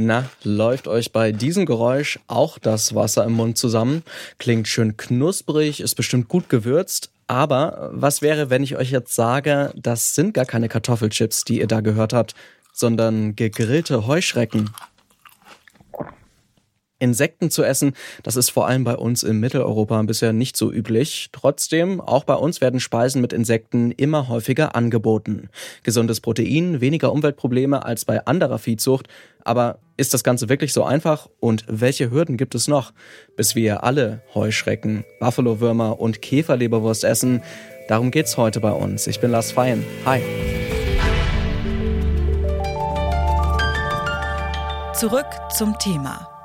Na, 0.00 0.30
läuft 0.44 0.86
euch 0.86 1.10
bei 1.10 1.32
diesem 1.32 1.66
Geräusch 1.66 2.20
auch 2.28 2.60
das 2.60 2.94
Wasser 2.94 3.24
im 3.24 3.32
Mund 3.32 3.58
zusammen? 3.58 4.04
Klingt 4.38 4.68
schön 4.68 4.96
knusprig, 4.96 5.80
ist 5.80 5.96
bestimmt 5.96 6.28
gut 6.28 6.48
gewürzt. 6.48 7.10
Aber 7.26 7.90
was 7.92 8.22
wäre, 8.22 8.48
wenn 8.48 8.62
ich 8.62 8.76
euch 8.76 8.92
jetzt 8.92 9.12
sage, 9.16 9.72
das 9.74 10.14
sind 10.14 10.34
gar 10.34 10.44
keine 10.44 10.68
Kartoffelchips, 10.68 11.42
die 11.42 11.58
ihr 11.58 11.66
da 11.66 11.80
gehört 11.80 12.12
habt, 12.12 12.36
sondern 12.72 13.34
gegrillte 13.34 14.06
Heuschrecken? 14.06 14.70
Insekten 17.00 17.50
zu 17.50 17.62
essen, 17.62 17.92
das 18.22 18.36
ist 18.36 18.50
vor 18.50 18.66
allem 18.66 18.84
bei 18.84 18.96
uns 18.96 19.22
in 19.22 19.38
Mitteleuropa 19.38 20.02
bisher 20.02 20.32
nicht 20.32 20.56
so 20.56 20.72
üblich. 20.72 21.28
Trotzdem, 21.32 22.00
auch 22.00 22.24
bei 22.24 22.34
uns 22.34 22.60
werden 22.60 22.80
Speisen 22.80 23.20
mit 23.20 23.32
Insekten 23.32 23.92
immer 23.92 24.28
häufiger 24.28 24.74
angeboten. 24.74 25.48
Gesundes 25.84 26.20
Protein, 26.20 26.80
weniger 26.80 27.12
Umweltprobleme 27.12 27.84
als 27.84 28.04
bei 28.04 28.26
anderer 28.26 28.58
Viehzucht. 28.58 29.08
Aber 29.48 29.78
ist 29.96 30.12
das 30.12 30.24
Ganze 30.24 30.50
wirklich 30.50 30.74
so 30.74 30.84
einfach? 30.84 31.26
Und 31.40 31.64
welche 31.68 32.10
Hürden 32.10 32.36
gibt 32.36 32.54
es 32.54 32.68
noch, 32.68 32.92
bis 33.34 33.54
wir 33.54 33.82
alle 33.82 34.20
Heuschrecken, 34.34 35.06
Buffalo-Würmer 35.20 35.98
und 35.98 36.20
Käferleberwurst 36.20 37.02
essen? 37.02 37.42
Darum 37.88 38.10
geht's 38.10 38.36
heute 38.36 38.60
bei 38.60 38.72
uns. 38.72 39.06
Ich 39.06 39.20
bin 39.20 39.30
Lars 39.30 39.52
Feyen. 39.52 39.82
Hi. 40.04 40.20
Zurück 44.92 45.24
zum 45.56 45.78
Thema. 45.78 46.37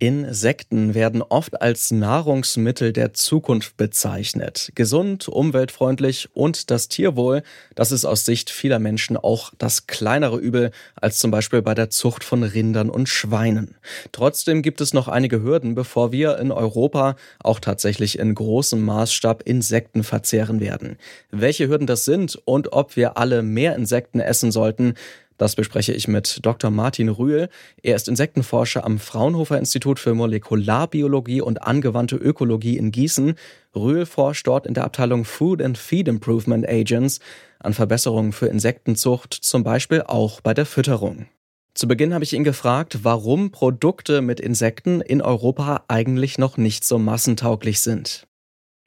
Insekten 0.00 0.94
werden 0.94 1.22
oft 1.22 1.60
als 1.60 1.90
Nahrungsmittel 1.90 2.92
der 2.92 3.14
Zukunft 3.14 3.76
bezeichnet. 3.76 4.70
Gesund, 4.76 5.26
umweltfreundlich 5.26 6.28
und 6.34 6.70
das 6.70 6.86
Tierwohl, 6.86 7.42
das 7.74 7.90
ist 7.90 8.04
aus 8.04 8.24
Sicht 8.24 8.48
vieler 8.48 8.78
Menschen 8.78 9.16
auch 9.16 9.52
das 9.58 9.88
kleinere 9.88 10.36
Übel 10.36 10.70
als 10.94 11.18
zum 11.18 11.32
Beispiel 11.32 11.62
bei 11.62 11.74
der 11.74 11.90
Zucht 11.90 12.22
von 12.22 12.44
Rindern 12.44 12.90
und 12.90 13.08
Schweinen. 13.08 13.74
Trotzdem 14.12 14.62
gibt 14.62 14.80
es 14.80 14.94
noch 14.94 15.08
einige 15.08 15.42
Hürden, 15.42 15.74
bevor 15.74 16.12
wir 16.12 16.38
in 16.38 16.52
Europa 16.52 17.16
auch 17.40 17.58
tatsächlich 17.58 18.20
in 18.20 18.36
großem 18.36 18.80
Maßstab 18.80 19.42
Insekten 19.42 20.04
verzehren 20.04 20.60
werden. 20.60 20.96
Welche 21.32 21.66
Hürden 21.66 21.88
das 21.88 22.04
sind 22.04 22.40
und 22.44 22.72
ob 22.72 22.94
wir 22.94 23.18
alle 23.18 23.42
mehr 23.42 23.74
Insekten 23.74 24.20
essen 24.20 24.52
sollten, 24.52 24.94
das 25.38 25.54
bespreche 25.54 25.92
ich 25.92 26.08
mit 26.08 26.40
Dr. 26.42 26.70
Martin 26.70 27.08
Rühl. 27.08 27.48
Er 27.82 27.96
ist 27.96 28.08
Insektenforscher 28.08 28.84
am 28.84 28.98
Fraunhofer 28.98 29.58
Institut 29.58 29.98
für 29.98 30.12
Molekularbiologie 30.12 31.40
und 31.40 31.62
angewandte 31.62 32.16
Ökologie 32.16 32.76
in 32.76 32.90
Gießen. 32.90 33.34
Rühl 33.74 34.04
forscht 34.04 34.46
dort 34.46 34.66
in 34.66 34.74
der 34.74 34.84
Abteilung 34.84 35.24
Food 35.24 35.62
and 35.62 35.78
Feed 35.78 36.08
Improvement 36.08 36.68
Agents 36.68 37.20
an 37.60 37.72
Verbesserungen 37.72 38.32
für 38.32 38.46
Insektenzucht, 38.46 39.32
zum 39.32 39.62
Beispiel 39.62 40.02
auch 40.02 40.40
bei 40.40 40.54
der 40.54 40.66
Fütterung. 40.66 41.26
Zu 41.74 41.86
Beginn 41.86 42.12
habe 42.12 42.24
ich 42.24 42.32
ihn 42.32 42.42
gefragt, 42.42 42.98
warum 43.04 43.52
Produkte 43.52 44.20
mit 44.20 44.40
Insekten 44.40 45.00
in 45.00 45.22
Europa 45.22 45.84
eigentlich 45.86 46.36
noch 46.36 46.56
nicht 46.56 46.82
so 46.82 46.98
massentauglich 46.98 47.78
sind. 47.78 48.26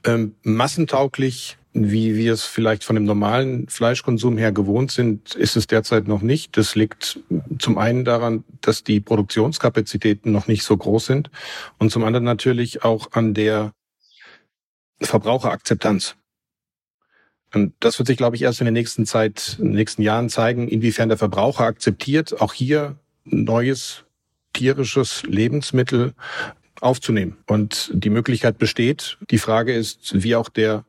Ähm, 0.04 0.36
massentauglich 0.44 1.58
wie 1.74 2.16
wir 2.16 2.34
es 2.34 2.44
vielleicht 2.44 2.84
von 2.84 2.96
dem 2.96 3.06
normalen 3.06 3.68
Fleischkonsum 3.70 4.38
her 4.38 4.52
gewohnt 4.52 4.92
sind, 4.92 5.36
ist 5.36 5.56
es 5.56 5.68
derzeit 5.68 6.08
noch 6.08 6.22
nicht. 6.22 6.58
Das 6.58 6.76
liegt 6.76 7.20
zum 7.60 7.78
einen 7.78 8.04
daran, 8.04 8.44
dass 8.60 8.84
die 8.84 9.00
Produktionskapazitäten 9.00 10.32
noch 10.32 10.48
nicht 10.48 10.64
so 10.64 10.76
groß 10.76 11.06
sind 11.06 11.32
und 11.78 11.92
zum 11.92 12.04
anderen 12.04 12.26
natürlich 12.26 12.84
auch 12.84 13.14
an 13.14 13.34
der 13.34 13.74
Verbraucherakzeptanz. 15.00 16.16
Und 17.54 17.74
das 17.80 18.00
wird 18.00 18.08
sich, 18.08 18.18
glaube 18.18 18.36
ich, 18.36 18.44
erst 18.44 18.62
in 18.62 18.66
der 18.66 18.72
nächsten 18.72 19.06
Zeit, 19.06 19.58
in 19.60 19.66
den 19.66 19.76
nächsten 19.76 20.02
Jahren 20.02 20.30
zeigen, 20.30 20.68
inwiefern 20.68 21.10
der 21.10 21.18
Verbraucher 21.18 21.66
akzeptiert, 21.66 22.40
auch 22.42 22.54
hier 22.54 22.98
neues 23.26 24.06
tierisches 24.54 25.24
Lebensmittel 25.24 26.14
aufzunehmen. 26.80 27.38
Und 27.48 27.92
die 27.94 28.10
Möglichkeit 28.10 28.58
besteht. 28.58 29.18
Die 29.30 29.38
Frage 29.38 29.74
ist, 29.74 30.24
wie 30.24 30.36
auch 30.36 30.50
der 30.50 30.86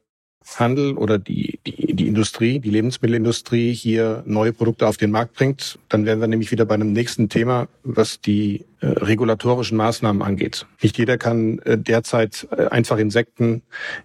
Handel 0.56 0.96
oder 0.96 1.18
die, 1.18 1.58
die, 1.66 1.94
die 1.94 2.06
Industrie, 2.06 2.58
die 2.58 2.70
Lebensmittelindustrie 2.70 3.72
hier 3.72 4.22
neue 4.26 4.52
Produkte 4.52 4.86
auf 4.86 4.96
den 4.96 5.10
Markt 5.10 5.34
bringt, 5.34 5.78
dann 5.88 6.04
wären 6.04 6.20
wir 6.20 6.26
nämlich 6.26 6.50
wieder 6.50 6.64
bei 6.64 6.74
einem 6.74 6.92
nächsten 6.92 7.28
Thema, 7.28 7.68
was 7.82 8.20
die 8.20 8.64
äh, 8.80 8.86
regulatorischen 8.86 9.76
Maßnahmen 9.76 10.22
angeht. 10.22 10.66
Nicht 10.82 10.98
jeder 10.98 11.18
kann 11.18 11.58
äh, 11.60 11.78
derzeit 11.78 12.48
äh, 12.50 12.66
einfach 12.66 12.98
Insekten 12.98 13.62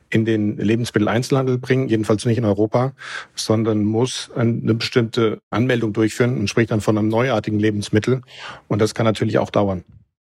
in 0.09 0.25
den 0.25 0.57
Lebensmitteleinzelhandel 0.57 1.57
bringen, 1.57 1.89
jedenfalls 1.89 2.25
nicht 2.25 2.37
in 2.37 2.45
Europa, 2.45 2.93
sondern 3.35 3.83
muss 3.83 4.29
eine 4.35 4.73
bestimmte 4.73 5.39
Anmeldung 5.49 5.93
durchführen 5.93 6.37
und 6.37 6.49
spricht 6.49 6.71
dann 6.71 6.81
von 6.81 6.97
einem 6.97 7.07
neuartigen 7.07 7.59
Lebensmittel. 7.59 8.21
Und 8.67 8.81
das 8.81 8.93
kann 8.93 9.05
natürlich 9.05 9.37
auch 9.39 9.49
dauern. 9.49 9.83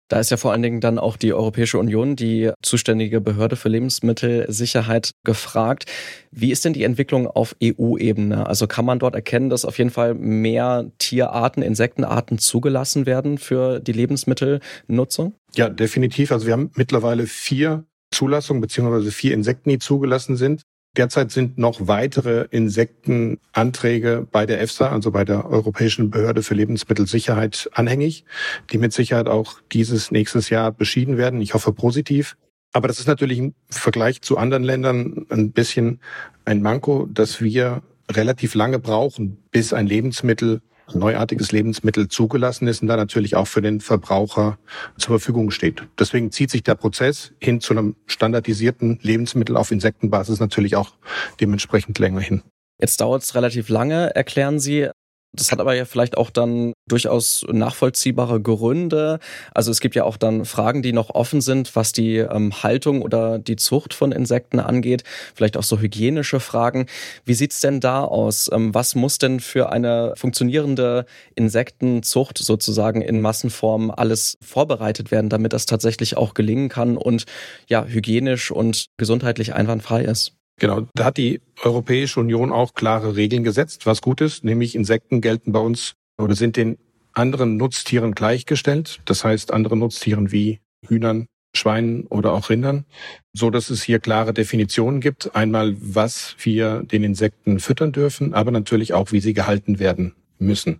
Da 0.07 0.19
ist 0.19 0.31
ja 0.31 0.37
vor 0.37 0.51
allen 0.51 0.61
Dingen 0.61 0.79
dann 0.79 0.99
auch 0.99 1.17
die 1.17 1.33
Europäische 1.33 1.77
Union, 1.77 2.15
die 2.15 2.51
zuständige 2.61 3.19
Behörde 3.19 3.55
für 3.55 3.69
Lebensmittelsicherheit, 3.69 5.11
gefragt. 5.23 5.85
Wie 6.31 6.51
ist 6.51 6.63
denn 6.65 6.73
die 6.73 6.83
Entwicklung 6.83 7.27
auf 7.27 7.55
EU-Ebene? 7.61 8.47
Also 8.47 8.67
kann 8.67 8.85
man 8.85 8.99
dort 8.99 9.15
erkennen, 9.15 9.49
dass 9.49 9.65
auf 9.65 9.77
jeden 9.77 9.89
Fall 9.89 10.13
mehr 10.13 10.89
Tierarten, 10.97 11.61
Insektenarten 11.61 12.37
zugelassen 12.37 13.05
werden 13.05 13.37
für 13.37 13.79
die 13.79 13.91
Lebensmittelnutzung? 13.91 15.33
Ja, 15.55 15.69
definitiv. 15.69 16.31
Also 16.31 16.45
wir 16.45 16.53
haben 16.53 16.71
mittlerweile 16.75 17.27
vier 17.27 17.83
Zulassungen 18.11 18.61
beziehungsweise 18.61 19.11
vier 19.11 19.33
Insekten, 19.33 19.69
die 19.69 19.79
zugelassen 19.79 20.37
sind. 20.37 20.63
Derzeit 20.97 21.31
sind 21.31 21.59
noch 21.59 21.87
weitere 21.87 22.47
Insektenanträge 22.49 24.27
bei 24.31 24.47
der 24.47 24.59
EFSA, 24.61 24.89
also 24.89 25.11
bei 25.11 25.23
der 25.23 25.45
Europäischen 25.45 26.09
Behörde 26.09 26.41
für 26.41 26.55
Lebensmittelsicherheit, 26.55 27.69
anhängig, 27.73 28.25
die 28.71 28.79
mit 28.79 28.93
Sicherheit 28.93 29.27
auch 29.27 29.61
dieses 29.71 30.09
nächstes 30.09 30.49
Jahr 30.49 30.71
beschieden 30.71 31.17
werden. 31.17 31.39
Ich 31.39 31.53
hoffe 31.53 31.71
positiv. 31.71 32.35
Aber 32.73 32.87
das 32.87 32.99
ist 32.99 33.07
natürlich 33.07 33.37
im 33.37 33.53
Vergleich 33.69 34.21
zu 34.21 34.37
anderen 34.37 34.63
Ländern 34.63 35.25
ein 35.29 35.51
bisschen 35.51 35.99
ein 36.45 36.61
Manko, 36.61 37.07
dass 37.11 37.41
wir 37.41 37.83
relativ 38.11 38.55
lange 38.55 38.79
brauchen, 38.79 39.37
bis 39.51 39.73
ein 39.73 39.87
Lebensmittel 39.87 40.61
neuartiges 40.93 41.51
Lebensmittel 41.51 42.07
zugelassen 42.07 42.67
ist 42.67 42.81
und 42.81 42.87
da 42.87 42.97
natürlich 42.97 43.35
auch 43.35 43.47
für 43.47 43.61
den 43.61 43.81
Verbraucher 43.81 44.57
zur 44.97 45.19
Verfügung 45.19 45.51
steht. 45.51 45.83
Deswegen 45.99 46.31
zieht 46.31 46.49
sich 46.49 46.63
der 46.63 46.75
Prozess 46.75 47.33
hin 47.39 47.61
zu 47.61 47.73
einem 47.73 47.95
standardisierten 48.05 48.99
Lebensmittel 49.01 49.57
auf 49.57 49.71
Insektenbasis 49.71 50.39
natürlich 50.39 50.75
auch 50.75 50.93
dementsprechend 51.39 51.99
länger 51.99 52.21
hin. 52.21 52.43
Jetzt 52.79 53.01
dauert 53.01 53.23
es 53.23 53.33
relativ 53.35 53.69
lange, 53.69 54.15
erklären 54.15 54.59
Sie. 54.59 54.89
Das 55.37 55.51
hat 55.51 55.59
aber 55.59 55.75
ja 55.75 55.85
vielleicht 55.85 56.17
auch 56.17 56.31
dann 56.31 56.73
durchaus 56.87 57.45
nachvollziehbare 57.47 58.41
Gründe. 58.41 59.19
Also 59.53 59.69
es 59.69 59.81
gibt 59.81 59.93
ja 59.93 60.03
auch 60.03 60.17
dann 60.17 60.45
Fragen, 60.45 60.81
die 60.81 60.93
noch 60.93 61.11
offen 61.11 61.41
sind, 61.41 61.75
was 61.75 61.91
die 61.91 62.17
ähm, 62.17 62.63
Haltung 62.63 63.03
oder 63.03 63.37
die 63.37 63.55
Zucht 63.55 63.93
von 63.93 64.11
Insekten 64.11 64.59
angeht. 64.59 65.03
Vielleicht 65.35 65.55
auch 65.55 65.63
so 65.63 65.77
hygienische 65.79 66.39
Fragen. 66.39 66.87
Wie 67.23 67.35
sieht's 67.35 67.61
denn 67.61 67.79
da 67.79 68.03
aus? 68.03 68.49
Ähm, 68.51 68.73
was 68.73 68.95
muss 68.95 69.19
denn 69.19 69.39
für 69.39 69.71
eine 69.71 70.13
funktionierende 70.17 71.05
Insektenzucht 71.35 72.39
sozusagen 72.39 73.03
in 73.03 73.21
Massenform 73.21 73.91
alles 73.91 74.39
vorbereitet 74.41 75.11
werden, 75.11 75.29
damit 75.29 75.53
das 75.53 75.67
tatsächlich 75.67 76.17
auch 76.17 76.33
gelingen 76.33 76.69
kann 76.69 76.97
und 76.97 77.25
ja 77.67 77.85
hygienisch 77.85 78.49
und 78.49 78.87
gesundheitlich 78.97 79.53
einwandfrei 79.53 80.01
ist? 80.03 80.36
Genau, 80.59 80.87
da 80.95 81.05
hat 81.05 81.17
die 81.17 81.41
Europäische 81.63 82.19
Union 82.19 82.51
auch 82.51 82.73
klare 82.73 83.15
Regeln 83.15 83.43
gesetzt, 83.43 83.85
was 83.85 84.01
gut 84.01 84.21
ist, 84.21 84.43
nämlich 84.43 84.75
Insekten 84.75 85.21
gelten 85.21 85.51
bei 85.51 85.59
uns 85.59 85.93
oder 86.17 86.35
sind 86.35 86.57
den 86.57 86.77
anderen 87.13 87.57
Nutztieren 87.57 88.13
gleichgestellt. 88.13 88.99
Das 89.05 89.23
heißt, 89.23 89.51
andere 89.51 89.77
Nutztieren 89.77 90.31
wie 90.31 90.59
Hühnern, 90.87 91.27
Schweinen 91.55 92.07
oder 92.07 92.33
auch 92.33 92.49
Rindern, 92.49 92.85
so 93.33 93.49
dass 93.49 93.69
es 93.69 93.83
hier 93.83 93.99
klare 93.99 94.33
Definitionen 94.33 94.99
gibt. 94.99 95.35
Einmal, 95.35 95.75
was 95.79 96.35
wir 96.39 96.83
den 96.83 97.03
Insekten 97.03 97.59
füttern 97.59 97.91
dürfen, 97.91 98.33
aber 98.33 98.51
natürlich 98.51 98.93
auch, 98.93 99.11
wie 99.11 99.19
sie 99.19 99.33
gehalten 99.33 99.79
werden 99.79 100.15
müssen. 100.39 100.79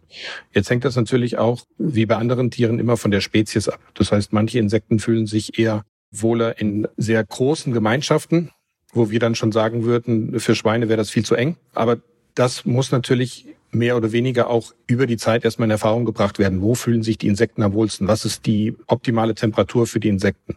Jetzt 0.54 0.70
hängt 0.70 0.86
das 0.86 0.96
natürlich 0.96 1.38
auch, 1.38 1.66
wie 1.78 2.06
bei 2.06 2.16
anderen 2.16 2.52
Tieren, 2.52 2.80
immer 2.80 2.98
von 2.98 3.12
der 3.12 3.22
Spezies 3.22 3.70
ab. 3.70 3.80
Das 3.96 4.12
heißt, 4.12 4.34
manche 4.34 4.60
Insekten 4.60 5.00
fühlen 5.00 5.26
sich 5.26 5.58
eher 5.60 5.84
wohler 6.12 6.60
in 6.60 6.88
sehr 6.96 7.24
großen 7.24 7.74
Gemeinschaften, 7.74 8.52
wo 8.98 9.10
wir 9.10 9.20
dann 9.20 9.36
schon 9.36 9.52
sagen 9.52 9.84
würden, 9.84 10.40
für 10.40 10.56
Schweine 10.56 10.90
wäre 10.90 10.98
das 10.98 11.10
viel 11.10 11.24
zu 11.24 11.36
eng. 11.36 11.56
Aber 11.74 11.98
das 12.36 12.66
muss 12.66 12.92
natürlich 12.92 13.46
mehr 13.78 13.98
oder 13.98 14.12
weniger 14.12 14.50
auch 14.50 14.74
über 14.88 15.08
die 15.08 15.18
Zeit 15.18 15.46
erstmal 15.46 15.68
in 15.68 15.72
Erfahrung 15.72 16.06
gebracht 16.06 16.40
werden. 16.40 16.62
Wo 16.62 16.76
fühlen 16.76 17.04
sich 17.04 17.18
die 17.18 17.28
Insekten 17.28 17.62
am 17.64 17.74
wohlsten? 17.74 18.08
Was 18.08 18.26
ist 18.26 18.46
die 18.46 18.76
optimale 18.88 19.36
Temperatur 19.36 19.88
für 19.88 20.00
die 20.00 20.10
Insekten? 20.10 20.56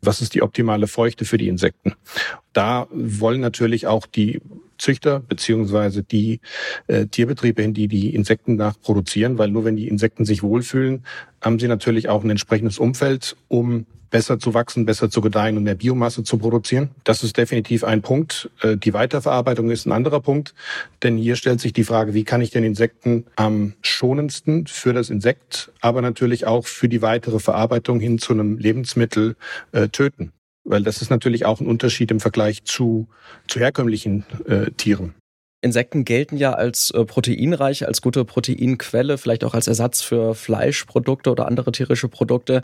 Was 0.00 0.20
ist 0.20 0.34
die 0.34 0.42
optimale 0.42 0.86
Feuchte 0.86 1.24
für 1.24 1.38
die 1.38 1.48
Insekten? 1.48 1.94
Da 2.52 2.86
wollen 2.90 3.40
natürlich 3.40 3.86
auch 3.86 4.06
die 4.06 4.40
Züchter 4.78 5.20
beziehungsweise 5.20 6.02
die 6.02 6.40
äh, 6.88 7.06
Tierbetriebe 7.06 7.62
hin, 7.62 7.72
die 7.72 7.88
die 7.88 8.14
Insekten 8.14 8.56
nach 8.56 8.80
produzieren, 8.80 9.38
weil 9.38 9.50
nur 9.50 9.64
wenn 9.64 9.76
die 9.76 9.88
Insekten 9.88 10.24
sich 10.24 10.42
wohlfühlen, 10.42 11.04
haben 11.40 11.58
sie 11.58 11.68
natürlich 11.68 12.08
auch 12.08 12.24
ein 12.24 12.30
entsprechendes 12.30 12.78
Umfeld, 12.78 13.36
um 13.48 13.86
besser 14.12 14.38
zu 14.38 14.54
wachsen, 14.54 14.84
besser 14.84 15.10
zu 15.10 15.20
gedeihen 15.20 15.56
und 15.56 15.64
mehr 15.64 15.74
Biomasse 15.74 16.22
zu 16.22 16.38
produzieren. 16.38 16.90
Das 17.02 17.24
ist 17.24 17.36
definitiv 17.38 17.82
ein 17.82 18.02
Punkt. 18.02 18.50
Äh, 18.60 18.76
die 18.76 18.92
Weiterverarbeitung 18.92 19.70
ist 19.70 19.86
ein 19.86 19.92
anderer 19.92 20.20
Punkt, 20.20 20.54
denn 21.02 21.16
hier 21.16 21.34
stellt 21.34 21.60
sich 21.60 21.72
die 21.72 21.82
Frage, 21.82 22.14
wie 22.14 22.22
kann 22.22 22.40
ich 22.40 22.50
den 22.62 22.70
Insekten 22.70 23.26
am 23.36 23.74
schonendsten 23.82 24.66
für 24.66 24.92
das 24.92 25.10
Insekt, 25.10 25.72
aber 25.80 26.02
natürlich 26.02 26.46
auch 26.46 26.66
für 26.66 26.88
die 26.88 27.02
weitere 27.02 27.38
Verarbeitung 27.38 28.00
hin 28.00 28.18
zu 28.18 28.32
einem 28.32 28.58
Lebensmittel 28.58 29.36
äh, 29.72 29.88
töten. 29.88 30.32
Weil 30.64 30.82
das 30.82 31.02
ist 31.02 31.10
natürlich 31.10 31.44
auch 31.44 31.60
ein 31.60 31.66
Unterschied 31.66 32.10
im 32.10 32.20
Vergleich 32.20 32.64
zu, 32.64 33.08
zu 33.48 33.58
herkömmlichen 33.58 34.24
äh, 34.46 34.70
Tieren. 34.70 35.14
Insekten 35.62 36.04
gelten 36.04 36.36
ja 36.36 36.52
als 36.52 36.90
äh, 36.90 37.04
proteinreich, 37.04 37.86
als 37.86 38.02
gute 38.02 38.24
Proteinquelle, 38.24 39.16
vielleicht 39.16 39.44
auch 39.44 39.54
als 39.54 39.68
Ersatz 39.68 40.02
für 40.02 40.34
Fleischprodukte 40.34 41.30
oder 41.30 41.46
andere 41.46 41.70
tierische 41.70 42.08
Produkte. 42.08 42.62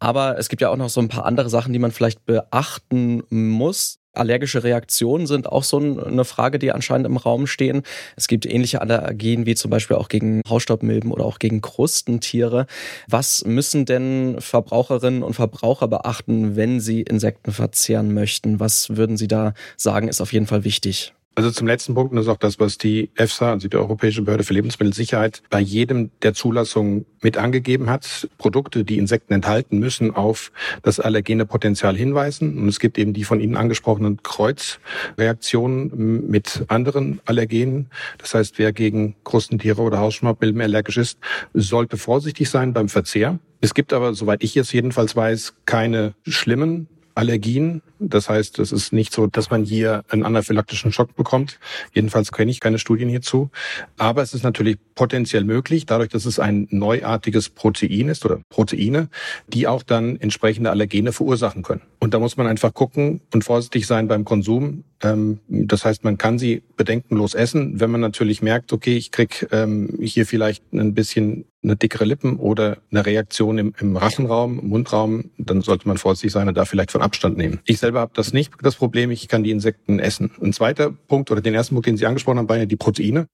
Aber 0.00 0.38
es 0.38 0.48
gibt 0.48 0.60
ja 0.60 0.68
auch 0.68 0.76
noch 0.76 0.88
so 0.88 1.00
ein 1.00 1.08
paar 1.08 1.24
andere 1.24 1.48
Sachen, 1.48 1.72
die 1.72 1.78
man 1.78 1.92
vielleicht 1.92 2.24
beachten 2.26 3.22
muss. 3.30 3.98
Allergische 4.14 4.62
Reaktionen 4.62 5.26
sind 5.26 5.46
auch 5.46 5.64
so 5.64 5.78
eine 5.78 6.24
Frage, 6.24 6.58
die 6.58 6.72
anscheinend 6.72 7.06
im 7.06 7.16
Raum 7.16 7.46
stehen. 7.46 7.82
Es 8.14 8.28
gibt 8.28 8.44
ähnliche 8.44 8.82
Allergien 8.82 9.46
wie 9.46 9.54
zum 9.54 9.70
Beispiel 9.70 9.96
auch 9.96 10.08
gegen 10.08 10.42
Hausstaubmilben 10.48 11.10
oder 11.10 11.24
auch 11.24 11.38
gegen 11.38 11.62
Krustentiere. 11.62 12.66
Was 13.08 13.44
müssen 13.46 13.86
denn 13.86 14.36
Verbraucherinnen 14.38 15.22
und 15.22 15.34
Verbraucher 15.34 15.88
beachten, 15.88 16.56
wenn 16.56 16.80
sie 16.80 17.00
Insekten 17.02 17.52
verzehren 17.52 18.12
möchten? 18.12 18.60
Was 18.60 18.96
würden 18.96 19.16
Sie 19.16 19.28
da 19.28 19.54
sagen, 19.76 20.08
ist 20.08 20.20
auf 20.20 20.32
jeden 20.32 20.46
Fall 20.46 20.64
wichtig? 20.64 21.14
Also 21.34 21.50
zum 21.50 21.66
letzten 21.66 21.94
Punkt, 21.94 22.14
ist 22.14 22.28
auch 22.28 22.36
das, 22.36 22.60
was 22.60 22.76
die 22.76 23.08
EFSA, 23.14 23.52
also 23.52 23.66
die 23.66 23.76
Europäische 23.76 24.20
Behörde 24.20 24.44
für 24.44 24.52
Lebensmittelsicherheit, 24.52 25.42
bei 25.48 25.60
jedem 25.60 26.10
der 26.20 26.34
Zulassungen 26.34 27.06
mit 27.22 27.38
angegeben 27.38 27.88
hat. 27.88 28.28
Produkte, 28.36 28.84
die 28.84 28.98
Insekten 28.98 29.32
enthalten, 29.32 29.78
müssen 29.78 30.14
auf 30.14 30.52
das 30.82 31.00
allergene 31.00 31.46
Potenzial 31.46 31.96
hinweisen. 31.96 32.58
Und 32.58 32.68
es 32.68 32.80
gibt 32.80 32.98
eben 32.98 33.14
die 33.14 33.24
von 33.24 33.40
Ihnen 33.40 33.56
angesprochenen 33.56 34.22
Kreuzreaktionen 34.22 36.28
mit 36.28 36.64
anderen 36.68 37.20
Allergenen. 37.24 37.88
Das 38.18 38.34
heißt, 38.34 38.58
wer 38.58 38.74
gegen 38.74 39.14
Krustentiere 39.24 39.80
oder 39.80 40.00
Hausschmaubmilben 40.00 40.60
allergisch 40.60 40.98
ist, 40.98 41.18
sollte 41.54 41.96
vorsichtig 41.96 42.50
sein 42.50 42.74
beim 42.74 42.90
Verzehr. 42.90 43.38
Es 43.62 43.72
gibt 43.72 43.94
aber, 43.94 44.12
soweit 44.12 44.44
ich 44.44 44.54
es 44.58 44.70
jedenfalls 44.72 45.16
weiß, 45.16 45.54
keine 45.64 46.12
schlimmen 46.26 46.88
Allergien. 47.14 47.82
Das 48.08 48.28
heißt, 48.28 48.58
es 48.58 48.72
ist 48.72 48.92
nicht 48.92 49.12
so, 49.12 49.26
dass 49.26 49.50
man 49.50 49.64
hier 49.64 50.04
einen 50.08 50.24
anaphylaktischen 50.24 50.92
Schock 50.92 51.14
bekommt. 51.14 51.58
Jedenfalls 51.92 52.32
kenne 52.32 52.50
ich 52.50 52.60
keine 52.60 52.78
Studien 52.78 53.08
hierzu. 53.08 53.50
Aber 53.96 54.22
es 54.22 54.34
ist 54.34 54.42
natürlich 54.42 54.78
potenziell 54.94 55.44
möglich, 55.44 55.86
dadurch, 55.86 56.10
dass 56.10 56.26
es 56.26 56.38
ein 56.38 56.66
neuartiges 56.70 57.48
Protein 57.48 58.08
ist 58.08 58.24
oder 58.24 58.40
Proteine, 58.50 59.08
die 59.48 59.66
auch 59.66 59.82
dann 59.82 60.16
entsprechende 60.16 60.70
Allergene 60.70 61.12
verursachen 61.12 61.62
können. 61.62 61.82
Und 62.00 62.14
da 62.14 62.18
muss 62.18 62.36
man 62.36 62.46
einfach 62.46 62.74
gucken 62.74 63.20
und 63.32 63.44
vorsichtig 63.44 63.86
sein 63.86 64.08
beim 64.08 64.24
Konsum. 64.24 64.84
Ähm, 65.02 65.40
das 65.48 65.84
heißt, 65.84 66.04
man 66.04 66.18
kann 66.18 66.38
sie 66.38 66.62
bedenkenlos 66.76 67.34
essen, 67.34 67.80
wenn 67.80 67.90
man 67.90 68.00
natürlich 68.00 68.42
merkt, 68.42 68.72
okay, 68.72 68.96
ich 68.96 69.10
krieg 69.10 69.46
ähm, 69.52 69.98
hier 70.00 70.26
vielleicht 70.26 70.72
ein 70.72 70.94
bisschen 70.94 71.44
eine 71.62 71.76
dickere 71.76 72.04
Lippen 72.04 72.36
oder 72.36 72.78
eine 72.90 73.06
Reaktion 73.06 73.58
im, 73.58 73.74
im 73.78 73.96
Rachenraum, 73.96 74.58
im 74.58 74.68
Mundraum, 74.68 75.30
dann 75.38 75.62
sollte 75.62 75.86
man 75.86 75.96
vorsichtig 75.96 76.32
sein 76.32 76.48
und 76.48 76.56
da 76.56 76.64
vielleicht 76.64 76.90
von 76.90 77.02
Abstand 77.02 77.36
nehmen. 77.36 77.60
Ich 77.64 77.78
selber 77.92 78.00
habe 78.00 78.12
das 78.14 78.32
nicht, 78.32 78.52
das 78.62 78.76
Problem, 78.76 79.10
ich 79.10 79.28
kann 79.28 79.44
die 79.44 79.50
Insekten 79.50 79.98
essen. 79.98 80.30
Ein 80.40 80.52
zweiter 80.52 80.90
Punkt 80.90 81.30
oder 81.30 81.42
den 81.42 81.54
ersten 81.54 81.74
Punkt, 81.74 81.86
den 81.86 81.98
Sie 81.98 82.06
angesprochen 82.06 82.38
haben, 82.38 82.48
waren 82.48 82.60
ja 82.60 82.66
die 82.66 82.76
Proteine. 82.76 83.26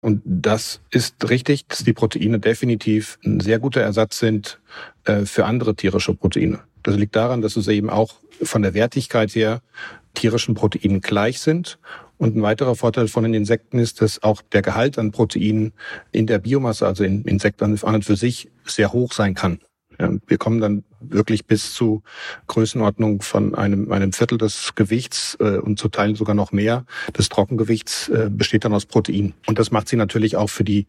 Und 0.00 0.22
das 0.24 0.80
ist 0.90 1.28
richtig, 1.28 1.66
dass 1.66 1.82
die 1.82 1.92
Proteine 1.92 2.38
definitiv 2.38 3.18
ein 3.24 3.40
sehr 3.40 3.58
guter 3.58 3.80
Ersatz 3.80 4.18
sind 4.18 4.60
äh, 5.04 5.24
für 5.24 5.46
andere 5.46 5.74
tierische 5.74 6.14
Proteine. 6.14 6.60
Das 6.84 6.96
liegt 6.96 7.16
daran, 7.16 7.42
dass 7.42 7.56
es 7.56 7.66
eben 7.66 7.90
auch 7.90 8.14
von 8.42 8.62
der 8.62 8.74
Wertigkeit 8.74 9.34
her 9.34 9.60
tierischen 10.14 10.54
Proteinen 10.54 11.00
gleich 11.00 11.40
sind 11.40 11.78
und 12.18 12.36
ein 12.36 12.42
weiterer 12.42 12.76
Vorteil 12.76 13.08
von 13.08 13.24
den 13.24 13.34
Insekten 13.34 13.78
ist, 13.78 14.00
dass 14.00 14.22
auch 14.22 14.42
der 14.52 14.62
Gehalt 14.62 14.98
an 14.98 15.10
Proteinen 15.10 15.72
in 16.12 16.26
der 16.26 16.38
Biomasse, 16.38 16.86
also 16.86 17.02
in 17.02 17.24
Insekten 17.24 17.64
an 17.64 17.94
und 17.94 18.04
für 18.04 18.16
sich, 18.16 18.48
sehr 18.64 18.92
hoch 18.92 19.12
sein 19.12 19.34
kann. 19.34 19.58
Ja, 19.98 20.10
wir 20.26 20.38
kommen 20.38 20.60
dann 20.60 20.84
wirklich 21.00 21.46
bis 21.46 21.72
zu 21.72 22.02
Größenordnung 22.46 23.22
von 23.22 23.54
einem, 23.54 23.92
einem 23.92 24.12
Viertel 24.12 24.38
des 24.38 24.74
Gewichts 24.74 25.36
äh, 25.40 25.58
und 25.58 25.78
zu 25.78 25.88
Teilen 25.88 26.16
sogar 26.16 26.34
noch 26.34 26.52
mehr 26.52 26.84
des 27.16 27.28
Trockengewichts 27.28 28.08
äh, 28.08 28.28
besteht 28.30 28.64
dann 28.64 28.74
aus 28.74 28.86
Protein. 28.86 29.34
Und 29.46 29.58
das 29.58 29.70
macht 29.70 29.88
sie 29.88 29.96
natürlich 29.96 30.36
auch 30.36 30.50
für 30.50 30.64
die 30.64 30.86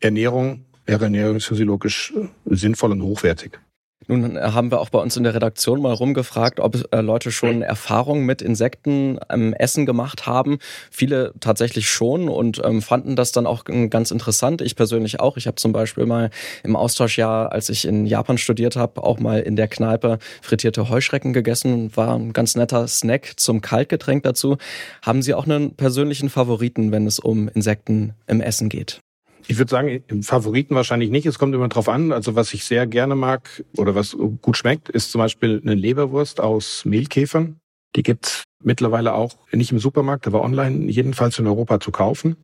Ernährung, 0.00 0.64
ernährungsphysiologisch 0.86 2.12
äh, 2.16 2.54
sinnvoll 2.54 2.92
und 2.92 3.02
hochwertig. 3.02 3.58
Nun 4.06 4.38
haben 4.38 4.70
wir 4.70 4.80
auch 4.80 4.90
bei 4.90 4.98
uns 4.98 5.16
in 5.16 5.24
der 5.24 5.34
Redaktion 5.34 5.80
mal 5.80 5.92
rumgefragt, 5.92 6.60
ob 6.60 6.76
äh, 6.92 7.00
Leute 7.00 7.32
schon 7.32 7.62
Erfahrungen 7.62 8.26
mit 8.26 8.42
Insekten 8.42 9.18
im 9.32 9.54
Essen 9.54 9.86
gemacht 9.86 10.26
haben. 10.26 10.58
Viele 10.90 11.32
tatsächlich 11.40 11.88
schon 11.88 12.28
und 12.28 12.60
ähm, 12.64 12.82
fanden 12.82 13.16
das 13.16 13.32
dann 13.32 13.46
auch 13.46 13.64
ganz 13.64 14.10
interessant. 14.10 14.60
Ich 14.60 14.76
persönlich 14.76 15.20
auch. 15.20 15.36
Ich 15.36 15.46
habe 15.46 15.56
zum 15.56 15.72
Beispiel 15.72 16.04
mal 16.06 16.30
im 16.62 16.76
Austauschjahr, 16.76 17.52
als 17.52 17.70
ich 17.70 17.86
in 17.86 18.04
Japan 18.04 18.36
studiert 18.36 18.76
habe, 18.76 19.02
auch 19.02 19.18
mal 19.18 19.40
in 19.40 19.56
der 19.56 19.68
Kneipe 19.68 20.18
frittierte 20.42 20.90
Heuschrecken 20.90 21.32
gegessen. 21.32 21.96
War 21.96 22.14
ein 22.14 22.32
ganz 22.32 22.56
netter 22.56 22.86
Snack 22.86 23.34
zum 23.36 23.62
Kaltgetränk 23.62 24.22
dazu. 24.22 24.58
Haben 25.02 25.22
Sie 25.22 25.32
auch 25.32 25.46
einen 25.46 25.76
persönlichen 25.76 26.28
Favoriten, 26.28 26.92
wenn 26.92 27.06
es 27.06 27.18
um 27.18 27.48
Insekten 27.48 28.12
im 28.26 28.40
Essen 28.40 28.68
geht? 28.68 29.03
Ich 29.46 29.58
würde 29.58 29.70
sagen, 29.70 30.02
im 30.06 30.22
Favoriten 30.22 30.74
wahrscheinlich 30.74 31.10
nicht. 31.10 31.26
Es 31.26 31.38
kommt 31.38 31.54
immer 31.54 31.68
drauf 31.68 31.88
an. 31.88 32.12
Also 32.12 32.34
was 32.34 32.54
ich 32.54 32.64
sehr 32.64 32.86
gerne 32.86 33.14
mag 33.14 33.64
oder 33.76 33.94
was 33.94 34.16
gut 34.40 34.56
schmeckt, 34.56 34.88
ist 34.88 35.10
zum 35.10 35.18
Beispiel 35.18 35.60
eine 35.62 35.74
Leberwurst 35.74 36.40
aus 36.40 36.84
Mehlkäfern. 36.84 37.58
Die 37.96 38.02
gibt's 38.02 38.44
mittlerweile 38.62 39.14
auch 39.14 39.36
nicht 39.52 39.70
im 39.70 39.78
Supermarkt, 39.78 40.26
aber 40.26 40.42
online 40.42 40.90
jedenfalls 40.90 41.38
in 41.38 41.46
Europa 41.46 41.80
zu 41.80 41.90
kaufen. 41.90 42.36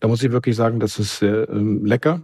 Da 0.00 0.08
muss 0.08 0.22
ich 0.22 0.32
wirklich 0.32 0.56
sagen, 0.56 0.80
das 0.80 0.98
ist 0.98 1.22
ähm, 1.22 1.84
lecker. 1.84 2.22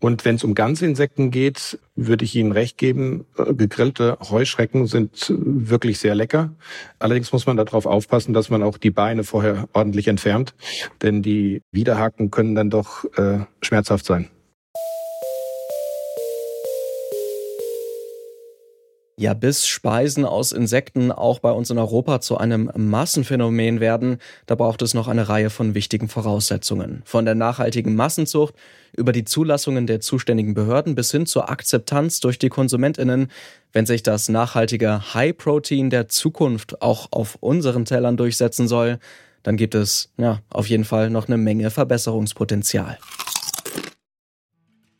Und 0.00 0.24
wenn 0.24 0.36
es 0.36 0.44
um 0.44 0.54
ganze 0.54 0.86
Insekten 0.86 1.30
geht, 1.30 1.78
würde 1.94 2.24
ich 2.24 2.34
Ihnen 2.34 2.52
recht 2.52 2.78
geben, 2.78 3.26
äh, 3.36 3.52
gegrillte 3.54 4.18
Heuschrecken 4.30 4.86
sind 4.86 5.32
wirklich 5.36 5.98
sehr 5.98 6.14
lecker. 6.14 6.52
Allerdings 6.98 7.32
muss 7.32 7.46
man 7.46 7.58
darauf 7.58 7.84
aufpassen, 7.84 8.32
dass 8.32 8.48
man 8.48 8.62
auch 8.62 8.78
die 8.78 8.90
Beine 8.90 9.24
vorher 9.24 9.68
ordentlich 9.74 10.08
entfernt, 10.08 10.54
denn 11.02 11.22
die 11.22 11.62
Widerhaken 11.70 12.30
können 12.30 12.54
dann 12.54 12.70
doch 12.70 13.04
äh, 13.16 13.40
schmerzhaft 13.62 14.06
sein. 14.06 14.30
Ja, 19.20 19.34
bis 19.34 19.66
Speisen 19.66 20.24
aus 20.24 20.50
Insekten 20.50 21.12
auch 21.12 21.40
bei 21.40 21.50
uns 21.50 21.68
in 21.68 21.76
Europa 21.76 22.22
zu 22.22 22.38
einem 22.38 22.70
Massenphänomen 22.74 23.78
werden, 23.78 24.16
da 24.46 24.54
braucht 24.54 24.80
es 24.80 24.94
noch 24.94 25.08
eine 25.08 25.28
Reihe 25.28 25.50
von 25.50 25.74
wichtigen 25.74 26.08
Voraussetzungen. 26.08 27.02
Von 27.04 27.26
der 27.26 27.34
nachhaltigen 27.34 27.94
Massenzucht 27.94 28.54
über 28.96 29.12
die 29.12 29.26
Zulassungen 29.26 29.86
der 29.86 30.00
zuständigen 30.00 30.54
Behörden 30.54 30.94
bis 30.94 31.10
hin 31.10 31.26
zur 31.26 31.50
Akzeptanz 31.50 32.20
durch 32.20 32.38
die 32.38 32.48
Konsumentinnen. 32.48 33.30
Wenn 33.74 33.84
sich 33.84 34.02
das 34.02 34.30
nachhaltige 34.30 35.12
High 35.12 35.36
Protein 35.36 35.90
der 35.90 36.08
Zukunft 36.08 36.80
auch 36.80 37.08
auf 37.10 37.36
unseren 37.40 37.84
Tellern 37.84 38.16
durchsetzen 38.16 38.68
soll, 38.68 38.98
dann 39.42 39.58
gibt 39.58 39.74
es 39.74 40.08
ja 40.16 40.40
auf 40.48 40.66
jeden 40.66 40.84
Fall 40.84 41.10
noch 41.10 41.28
eine 41.28 41.36
Menge 41.36 41.68
Verbesserungspotenzial. 41.68 42.96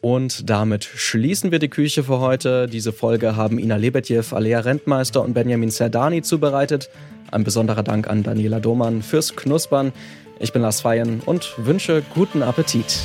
Und 0.01 0.49
damit 0.49 0.85
schließen 0.85 1.51
wir 1.51 1.59
die 1.59 1.69
Küche 1.69 2.05
für 2.05 2.21
heute. 2.21 2.67
Diese 2.67 2.93
Folge 2.93 3.37
haben 3.37 3.59
Ina 3.59 3.77
Lebetjew, 3.77 4.25
Alea 4.33 4.61
Rentmeister 4.61 5.23
und 5.23 5.35
Benjamin 5.35 5.71
Serdani 5.71 6.23
zubereitet. 6.23 6.89
Ein 7.31 7.45
besonderer 7.45 7.83
Dank 7.83 8.09
an 8.09 8.23
Daniela 8.23 8.61
Domann 8.61 9.03
fürs 9.03 9.37
Knuspern. 9.37 9.93
Ich 10.39 10.53
bin 10.53 10.63
Lars 10.63 10.81
Feyen 10.81 11.21
und 11.27 11.53
wünsche 11.59 12.03
guten 12.15 12.43
Appetit. 12.43 12.99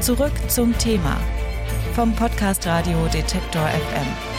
Zurück 0.00 0.32
zum 0.48 0.76
Thema 0.78 1.16
vom 1.94 2.14
Podcast 2.14 2.66
Radio 2.66 3.06
Detektor 3.12 3.66
FM. 3.68 4.37